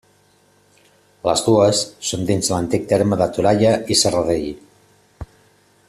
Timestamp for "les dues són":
1.27-2.25